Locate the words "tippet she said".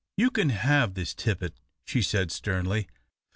1.13-2.31